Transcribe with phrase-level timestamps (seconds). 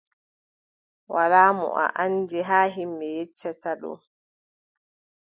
[1.13, 3.91] Walaa mo a anndi, haa ƴimɓe yeccata ɗo,